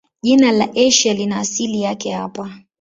Jina 0.23 0.51
la 0.51 0.69
Asia 0.87 1.13
lina 1.13 1.37
asili 1.39 1.81
yake 1.81 2.11
hapa. 2.11 2.57